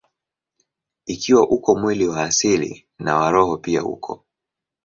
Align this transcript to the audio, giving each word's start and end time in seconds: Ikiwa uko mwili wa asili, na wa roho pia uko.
Ikiwa 1.05 1.47
uko 1.49 1.75
mwili 1.75 2.07
wa 2.07 2.23
asili, 2.23 2.87
na 2.99 3.15
wa 3.15 3.31
roho 3.31 3.57
pia 3.57 3.83
uko. 3.83 4.25